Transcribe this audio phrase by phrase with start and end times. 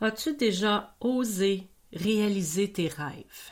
[0.00, 3.50] As-tu déjà osé réaliser tes rêves?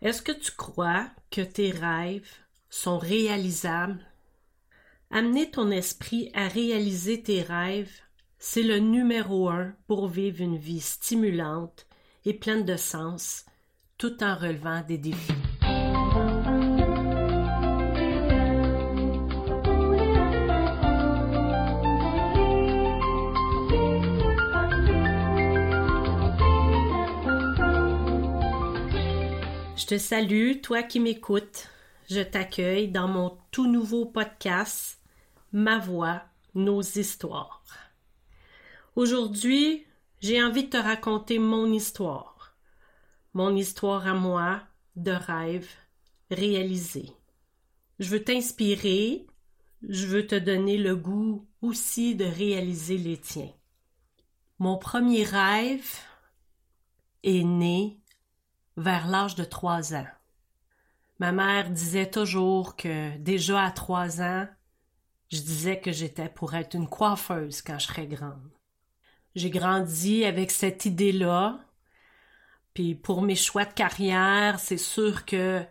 [0.00, 2.28] Est-ce que tu crois que tes rêves
[2.68, 4.04] sont réalisables?
[5.12, 7.92] Amener ton esprit à réaliser tes rêves,
[8.40, 11.86] c'est le numéro un pour vivre une vie stimulante
[12.24, 13.46] et pleine de sens,
[13.98, 15.51] tout en relevant des défis.
[29.82, 31.68] Je te salue, toi qui m'écoutes.
[32.08, 35.00] Je t'accueille dans mon tout nouveau podcast
[35.52, 36.22] Ma voix,
[36.54, 37.64] nos histoires.
[38.94, 39.84] Aujourd'hui,
[40.20, 42.56] j'ai envie de te raconter mon histoire.
[43.34, 44.62] Mon histoire à moi
[44.94, 45.68] de rêve
[46.30, 47.10] réalisé.
[47.98, 49.26] Je veux t'inspirer,
[49.88, 53.52] je veux te donner le goût aussi de réaliser les tiens.
[54.60, 55.90] Mon premier rêve
[57.24, 58.01] est né
[58.76, 60.06] vers l'âge de trois ans.
[61.18, 64.46] Ma mère disait toujours que déjà à trois ans,
[65.30, 68.50] je disais que j'étais pour être une coiffeuse quand je serais grande.
[69.34, 71.58] J'ai grandi avec cette idée-là.
[72.74, 75.62] Puis pour mes choix de carrière, c'est sûr que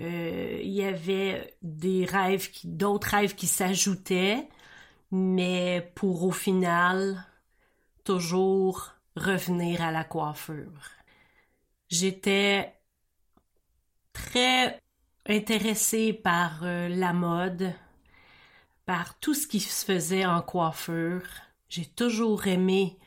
[0.00, 4.48] euh, il y avait des rêves, d'autres rêves qui s'ajoutaient,
[5.10, 7.24] mais pour au final
[8.04, 10.97] toujours revenir à la coiffure.
[11.88, 12.74] J'étais
[14.12, 14.80] très
[15.26, 17.72] intéressée par euh, la mode,
[18.84, 21.22] par tout ce qui se faisait en coiffure.
[21.68, 22.98] J'ai toujours aimé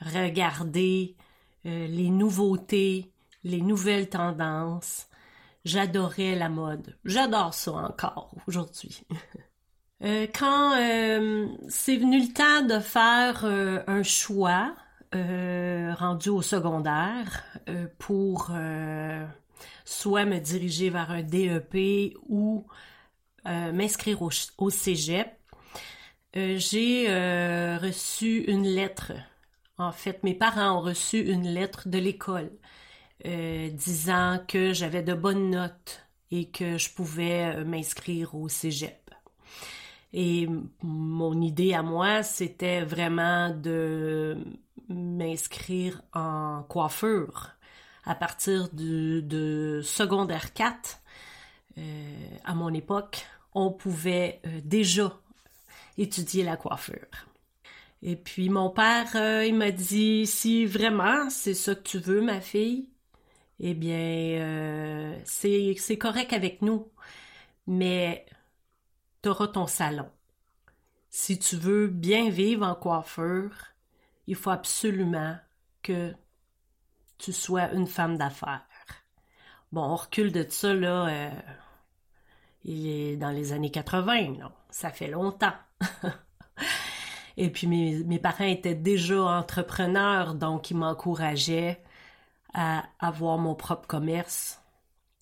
[0.00, 1.16] regarder
[1.64, 3.10] euh, les nouveautés,
[3.42, 5.08] les nouvelles tendances.
[5.64, 6.96] J'adorais la mode.
[7.04, 9.02] J'adore ça encore aujourd'hui.
[10.02, 10.72] Euh, quand
[11.70, 14.76] c'est venu le temps de faire un choix,
[15.14, 19.24] euh, rendu au secondaire euh, pour euh,
[19.84, 22.66] soit me diriger vers un DEP ou
[23.44, 25.28] m'inscrire au, au, cégep.
[26.34, 27.06] J'ai
[27.80, 29.12] reçu une lettre.
[29.78, 32.50] En fait, mes parents ont reçu une lettre de l'école
[33.24, 39.05] disant que j'avais de bonnes notes et que je pouvais m'inscrire au cégep.
[40.18, 40.48] Et
[40.80, 44.38] mon idée à moi, c'était vraiment de
[44.88, 47.50] m'inscrire en coiffure
[48.06, 51.00] à partir de, secondaire 4.
[51.76, 51.82] Euh,
[52.46, 55.20] à mon époque, on pouvait euh, déjà
[55.98, 57.26] étudier la coiffure.
[58.02, 62.22] Et puis mon père, euh, il m'a dit, si vraiment c'est ça que tu veux,
[62.22, 62.88] ma fille,
[63.60, 66.88] eh bien, c'est correct avec nous,
[67.66, 68.24] mais
[69.22, 70.10] tu auras ton salon.
[71.10, 73.52] Si tu veux bien vivre en coiffure,
[74.26, 75.36] il faut absolument
[75.82, 76.14] que
[77.18, 78.66] tu sois une femme d'affaires.
[79.72, 81.30] Bon, on recule de ça, là, euh,
[82.64, 84.52] il est dans les années 80, là.
[84.70, 85.54] ça fait longtemps.
[87.36, 91.82] Et puis mes, parents étaient déjà entrepreneurs, donc ils m'encourageaient
[92.54, 94.60] à avoir mon propre commerce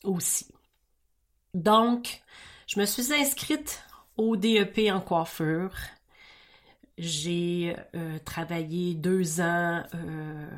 [0.05, 0.47] aussi.
[1.55, 2.23] Donc,
[2.67, 3.85] je me suis inscrite
[4.17, 5.75] au DEP en coiffure.
[6.97, 10.49] J'ai euh, travaillé deux ans euh,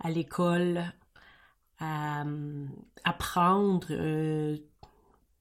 [0.00, 0.84] à l'école
[1.80, 2.24] à
[3.02, 4.56] apprendre euh,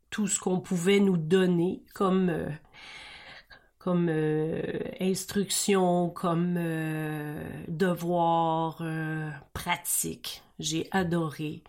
[0.09, 2.33] tout ce qu'on pouvait nous donner comme
[3.77, 4.09] comme
[4.99, 6.59] instruction, comme
[7.67, 8.83] devoir
[9.53, 10.43] pratique.
[10.59, 11.63] J'ai adoré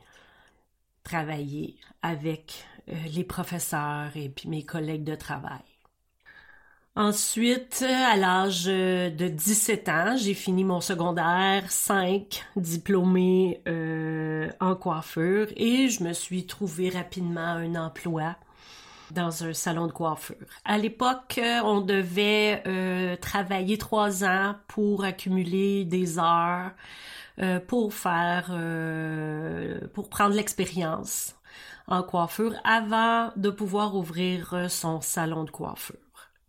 [1.12, 5.60] travailler avec euh, les professeurs et puis mes collègues de travail.
[6.96, 15.48] Ensuite, à l'âge de 17 ans, j'ai fini mon secondaire 5, diplômé euh, en coiffure,
[15.56, 18.36] et je me suis trouvé rapidement un emploi
[19.10, 20.36] dans un salon de coiffure.
[20.64, 26.72] À l'époque, on devait euh, travailler trois ans pour accumuler des heures,
[27.66, 28.46] pour faire,
[29.94, 31.34] pour prendre l'expérience
[31.86, 35.96] en coiffure avant de pouvoir ouvrir euh, son salon de coiffure.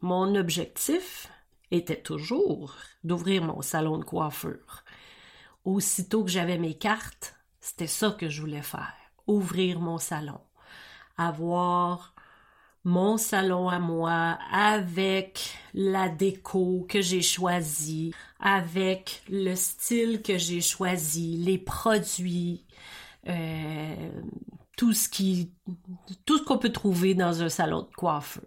[0.01, 1.29] Mon objectif
[1.71, 4.83] était toujours d'ouvrir mon salon de coiffure.
[5.65, 8.93] Aussitôt que j'avais mes cartes, c'était ça que je voulais faire,
[9.27, 10.39] ouvrir mon salon,
[11.17, 12.12] avoir
[12.83, 20.61] mon salon à moi avec la déco que j'ai choisie, avec le style que j'ai
[20.61, 22.65] choisi, les produits,
[23.27, 24.11] euh,
[24.75, 28.43] tout ce qu'on peut trouver dans un salon de coiffeur.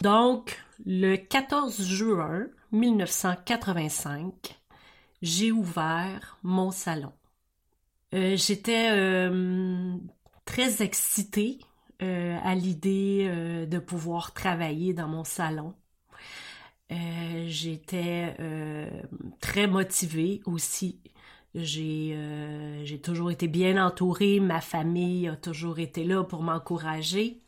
[0.00, 4.58] Donc, le 14 juin 1985,
[5.22, 7.12] j'ai ouvert mon salon.
[8.14, 9.96] Euh, j'étais euh,
[10.44, 11.58] très excitée
[12.02, 13.28] euh, à l'idée
[13.68, 15.74] de pouvoir travailler dans mon salon.
[17.46, 18.36] J'étais
[19.40, 21.00] très motivée aussi.
[21.54, 27.42] J'ai toujours été bien entourée, ma famille a toujours été là pour m'encourager.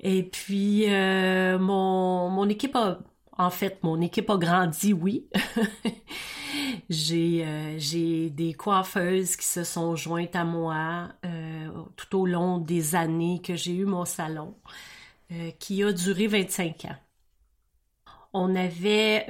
[0.00, 3.00] Et puis mon, mon équipe a
[3.40, 5.26] en fait, mon équipe a grandi, oui.
[7.12, 11.49] Euh, j'ai des coiffeuses qui se sont jointes à moi euh,
[11.96, 14.56] tout au long des années que j'ai eu mon salon,
[15.32, 16.96] euh, qui a duré 25 ans.
[18.32, 19.24] On avait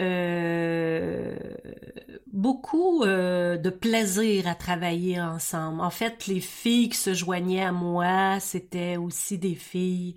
[2.33, 5.81] beaucoup de plaisir à travailler ensemble.
[5.81, 10.17] En fait, les filles qui se joignaient à moi, c'était aussi des filles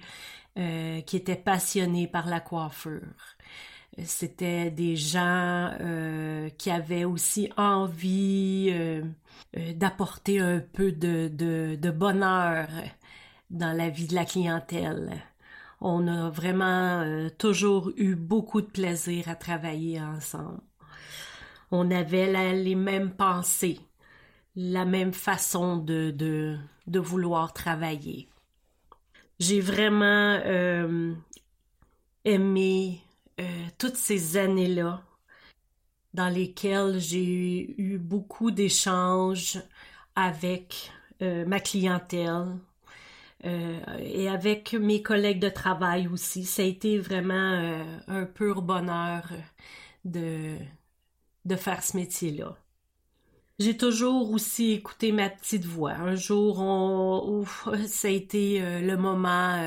[0.56, 3.32] qui étaient passionnées par la coiffure.
[4.01, 9.04] C'était des gens euh, qui avaient aussi envie euh,
[9.56, 12.68] euh, d'apporter un peu de, de, bonheur
[13.51, 15.22] dans la vie de la clientèle.
[15.80, 20.62] On a vraiment toujours eu beaucoup de plaisir à travailler ensemble.
[21.69, 23.80] On avait les mêmes pensées,
[24.56, 26.57] la même façon de, de,
[26.88, 28.30] de vouloir travailler.
[29.40, 30.40] J'ai vraiment
[32.24, 33.04] aimé
[33.39, 35.03] euh, toutes ces années-là
[36.13, 39.59] dans lesquelles j'ai eu beaucoup d'échanges
[40.15, 40.91] avec
[41.21, 42.57] euh, ma clientèle
[43.45, 46.45] euh, et avec mes collègues de travail aussi.
[46.45, 49.24] Ça a été vraiment un pur bonheur
[50.06, 50.57] de,
[51.45, 52.57] de faire ce métier-là.
[53.59, 55.94] J'ai toujours aussi écouté ma petite voix.
[55.94, 56.57] Un jour,
[57.88, 59.57] ça a été le moment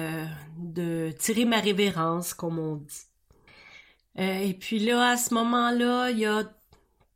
[0.58, 3.05] de tirer ma révérence, comme on dit.
[4.18, 6.44] Euh, et puis là, à ce moment-là, il y a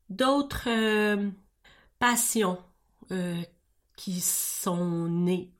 [0.08, 1.30] d'autres euh,
[1.98, 2.58] passions
[3.10, 3.40] euh,
[3.96, 5.52] qui sont nées.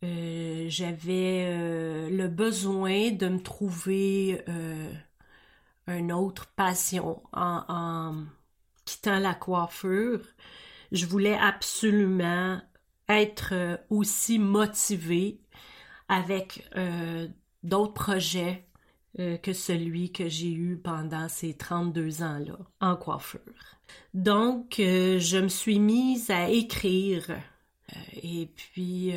[0.00, 4.44] J'avais le besoin de me trouver
[5.88, 8.24] une autre passion en, en,
[8.84, 10.20] quittant la coiffure.
[10.92, 12.60] Je voulais absolument
[13.08, 15.40] être aussi motivée
[16.08, 16.70] avec
[17.64, 18.67] d'autres projets
[19.18, 23.40] euh, que celui que j'ai eu pendant ces 32 ans-là en coiffure.
[24.12, 29.14] Donc, euh, je me suis mise à écrire euh, et puis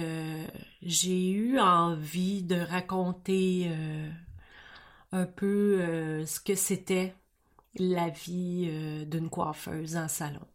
[0.81, 3.69] j'ai eu envie de raconter
[5.11, 7.13] un peu ce que c'était
[7.75, 8.71] la vie
[9.05, 10.47] d'une coiffeuse en salon.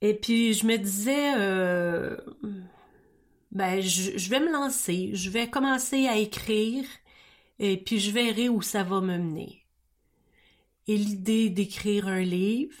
[0.00, 1.34] Et puis je me disais,
[3.52, 6.84] ben je, vais me lancer, je vais commencer à écrire
[7.58, 9.64] et puis je verrai où ça va me mener.
[10.86, 12.76] Et l'idée d'écrire un livre,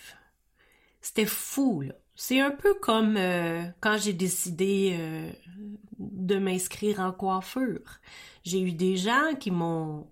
[1.00, 1.84] c'était fou.
[2.14, 5.30] C'est un peu comme euh, quand j'ai décidé euh,
[5.98, 8.00] de m'inscrire en coiffure.
[8.44, 10.06] J'ai eu des gens qui m'ont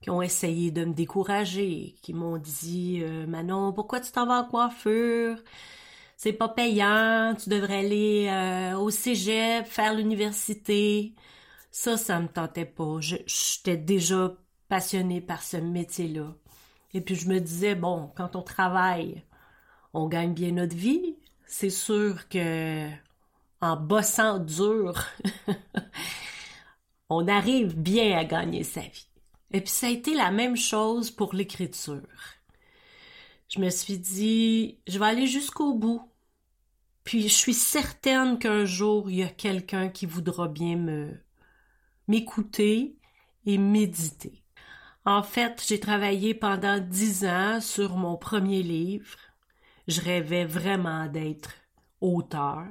[0.00, 4.40] qui ont essayé de me décourager, qui m'ont dit euh, Manon, pourquoi tu t'en vas
[4.40, 5.36] en coiffure?
[6.16, 11.14] C'est pas payant, tu devrais aller au cégep, faire l'université.
[11.70, 12.98] Ça, ça me tentait pas.
[13.00, 14.34] J'étais déjà
[14.68, 16.34] passionnée par ce métier-là.
[16.94, 19.24] Et puis je me disais, bon, quand on travaille,
[19.92, 21.16] on gagne bien notre vie.
[21.46, 22.88] C'est sûr que
[23.60, 24.94] en bossant dur,
[27.08, 29.08] on arrive bien à gagner sa vie.
[29.52, 32.06] Et puis ça a été la même chose pour l'écriture.
[33.48, 36.02] Je me suis dit, je vais aller jusqu'au bout.
[37.02, 41.18] Puis je suis certaine qu'un jour, il y a quelqu'un qui voudra bien me,
[42.10, 42.96] m'écouter
[43.46, 44.42] et méditer.
[45.04, 49.16] En fait, j'ai travaillé pendant dix ans sur mon premier livre.
[49.88, 51.54] Je rêvais vraiment d'être
[52.00, 52.64] auteur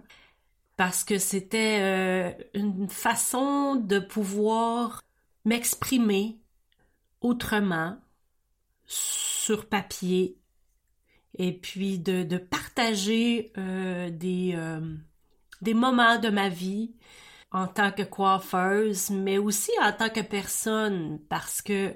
[0.76, 5.02] parce que c'était euh, une façon de pouvoir
[5.46, 6.40] m'exprimer
[7.22, 7.98] autrement
[8.86, 10.38] sur papier
[11.38, 14.96] et puis de, partager euh, euh,
[15.62, 16.94] des moments de ma vie
[17.52, 21.96] en tant que coiffeuse, mais aussi en tant que personne, parce que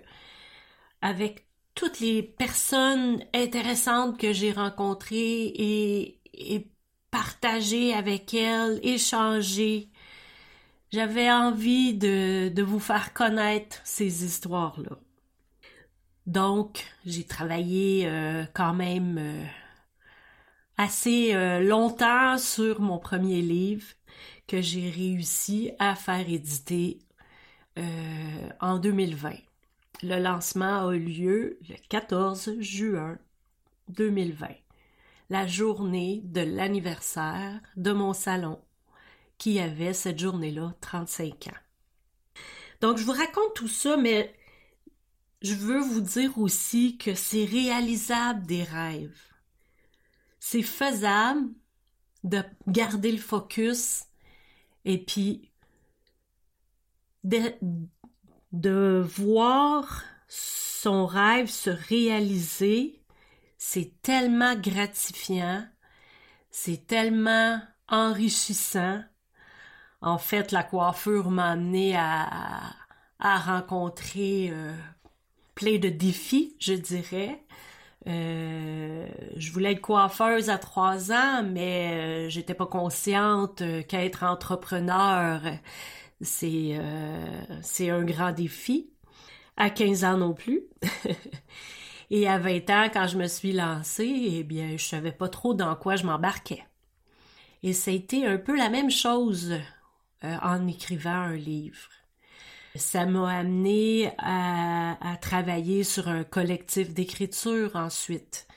[1.02, 1.46] avec
[1.76, 6.70] toutes les personnes intéressantes que j'ai rencontrées et,
[7.12, 9.90] partagées avec elles, échangées,
[10.92, 14.98] j'avais envie de, de vous faire connaître ces histoires-là.
[16.26, 19.46] Donc, j'ai travaillé euh, quand même euh,
[20.78, 23.86] assez euh, longtemps sur mon premier livre
[24.48, 27.00] que j'ai réussi à faire éditer
[27.78, 29.34] euh, en 2020.
[30.04, 33.18] Le lancement a eu lieu le 14 juin
[33.90, 34.48] 2020.
[35.30, 38.62] la journée de l'anniversaire de mon salon,
[39.38, 42.42] qui avait cette journée-là 35 ans.
[42.82, 44.36] Donc, je vous raconte tout ça, mais
[45.42, 49.22] je veux vous dire aussi que c'est réalisable des rêves.
[50.40, 51.50] C'est faisable
[52.24, 54.04] de garder le focus
[54.86, 55.52] et puis
[57.24, 63.02] de, voir son rêve se réaliser,
[63.58, 65.66] c'est tellement gratifiant,
[66.52, 69.02] c'est tellement enrichissant.
[70.02, 72.74] En fait, la coiffure m'a amené à,
[73.20, 74.76] à rencontrer euh,
[75.56, 77.42] plein de défis, je dirais.
[78.08, 79.08] Euh,
[79.38, 85.42] je voulais être coiffeuse à trois ans, mais euh, j'étais pas consciente qu'être entrepreneur,
[86.22, 86.80] c'est
[87.62, 88.90] c'est un grand défi
[89.58, 90.64] à 15 ans non plus.
[92.10, 95.54] Et à 20 ans, quand je me suis lancée, eh bien, je savais pas trop
[95.54, 96.64] dans quoi je m'embarquais.
[97.64, 99.54] Et ça a été un peu la même chose
[100.24, 101.90] euh, en écrivant un livre.
[102.76, 108.48] Ça m'a amené à, travailler sur un collectif d'écriture ensuite.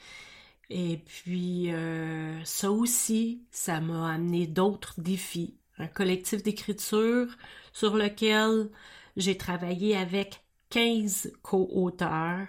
[0.70, 5.58] Et puis, euh, ça aussi, ça m'a amené d'autres défis.
[5.78, 7.28] Un collectif d'écriture
[7.74, 8.70] sur lequel
[9.16, 12.48] j'ai travaillé avec 15 co-auteurs,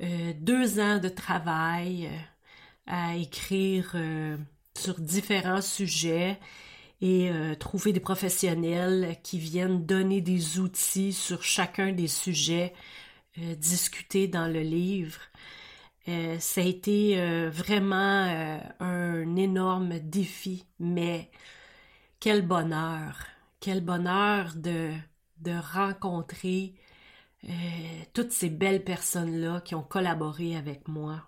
[0.00, 2.18] euh, deux ans de travail euh,
[2.86, 3.94] à écrire
[4.74, 6.40] sur différents sujets
[7.02, 12.72] et trouver des professionnels qui viennent donner des outils sur chacun des sujets
[13.36, 15.18] discutés dans le livre.
[16.06, 17.16] ça a été
[17.50, 21.28] vraiment un énorme défi, mais
[22.20, 23.18] quel bonheur,
[23.58, 24.92] quel bonheur de,
[25.38, 26.74] de rencontrer
[27.44, 27.48] euh,
[28.14, 31.26] toutes ces belles personnes-là qui ont collaboré avec moi.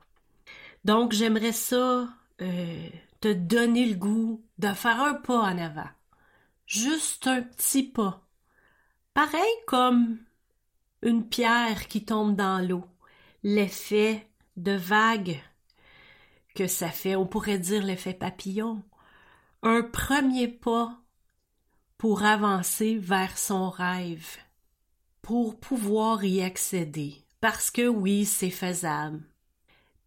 [0.85, 2.09] Donc, j'aimerais ça
[2.41, 2.89] euh,
[3.25, 5.89] te donner le goût de faire un pas en avant.
[6.67, 8.23] Juste un petit pas.
[9.15, 10.19] Pareil comme
[11.01, 12.85] une pierre qui tombe dans l'eau.
[13.43, 14.29] L'effet
[14.59, 15.41] de vague
[16.55, 18.83] que ça fait, on pourrait dire l'effet papillon.
[19.63, 20.95] Un premier pas
[21.97, 24.37] pour avancer vers son rêve
[25.23, 27.25] pour pouvoir y accéder.
[27.41, 29.23] Parce que oui, c'est faisable.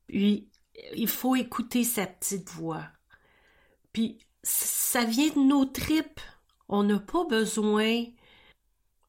[0.06, 0.52] Puis,
[0.96, 2.92] il faut écouter sa petite voix.
[3.98, 6.22] Puis, ça vient de nos tripes.
[6.70, 8.04] On n'a pas besoin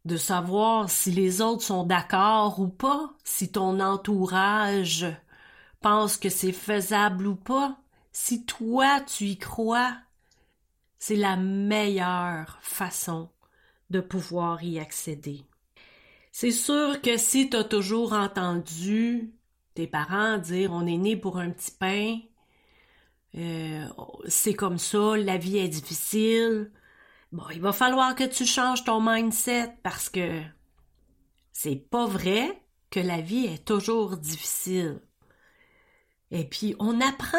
[0.07, 5.04] de savoir si les autres sont d'accord ou pas, si ton entourage
[5.83, 7.76] pense que c'est faisable ou pas.
[8.12, 9.95] Si toi, tu y crois,
[10.99, 13.28] c'est la meilleure façon
[13.90, 15.45] de pouvoir y accéder.
[16.33, 19.35] C'est sûr que si tu as toujours entendu
[19.75, 22.21] tes parents dire on est né pour un petit pain,
[23.37, 23.87] euh,
[24.26, 26.73] c'est comme ça, la vie est difficile,
[27.32, 30.40] bon, il va falloir que tu changes ton mindset parce que
[31.52, 35.00] c'est pas vrai que la vie est toujours difficile.
[36.30, 37.38] Et puis, on apprend.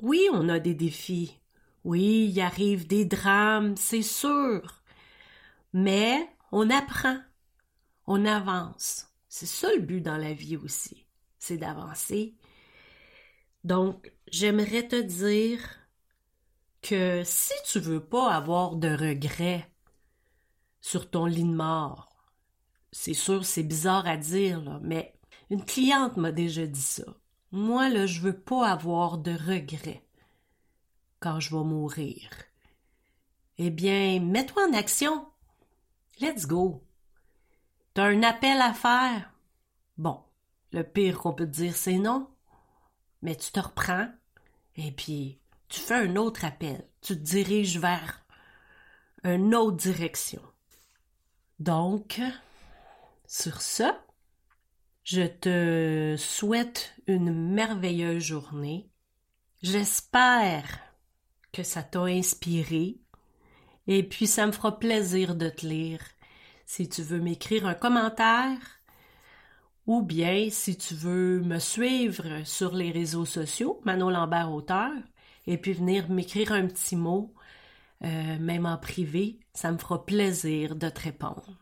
[0.00, 1.40] Oui, on a des défis.
[1.84, 4.82] Oui, il arrive des drames, c'est sûr.
[5.72, 7.18] Mais on apprend
[8.06, 9.08] on avance.
[9.28, 11.06] C'est ça le but dans la vie aussi,
[11.38, 12.34] c'est d'avancer.
[13.64, 15.60] Donc, j'aimerais te dire
[16.80, 19.70] que si tu veux pas avoir de regrets
[20.80, 22.08] sur ton lit de mort,
[22.90, 25.14] c'est sûr, c'est bizarre à dire, mais
[25.50, 27.04] une cliente m'a déjà dit ça.
[27.52, 30.02] Moi, là, je veux pas avoir de regrets
[31.20, 32.30] quand je vais mourir.
[33.58, 35.26] Eh bien, mets-toi en action.
[36.20, 36.82] Let's go.
[37.94, 39.30] T'as un appel à faire?
[39.98, 40.20] Bon,
[40.72, 42.28] le pire qu'on peut te dire, c'est non.
[43.20, 44.08] Mais tu te reprends
[44.76, 45.38] et puis
[45.68, 46.86] tu fais un autre appel.
[47.00, 48.24] Tu te diriges vers
[49.24, 50.42] une autre direction.
[51.58, 52.20] Donc,
[53.26, 54.04] sur ça,
[55.04, 58.90] je te souhaite une merveilleuse journée.
[59.62, 60.80] J'espère
[61.52, 62.98] que ça t'a inspiré
[63.86, 66.00] et puis ça me fera plaisir de te lire
[66.66, 68.81] si tu veux m'écrire un commentaire
[69.86, 74.92] ou bien si tu veux me suivre sur les réseaux sociaux, Manon Lambert Auteur,
[75.46, 77.34] et puis venir m'écrire un petit mot,
[78.04, 81.56] euh, même en privé, ça me fera plaisir de te répondre.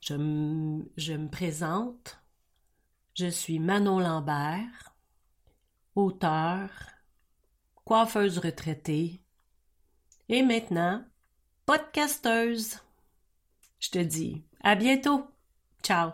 [0.00, 0.14] Je,
[0.96, 2.18] je me présente,
[3.14, 4.94] je suis Manon Lambert,
[5.94, 6.70] auteur,
[7.84, 9.20] coiffeuse retraitée
[10.28, 11.04] et maintenant
[11.66, 12.78] podcasteuse.
[13.80, 15.26] Je te dis à bientôt.
[15.82, 16.12] Ciao.